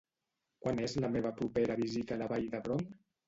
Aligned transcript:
Quan 0.63 0.81
és 0.85 0.95
la 1.03 1.11
meva 1.17 1.33
propera 1.41 1.77
visita 1.81 2.17
a 2.17 2.19
la 2.23 2.31
Vall 2.33 2.51
d'Hebron? 2.55 2.83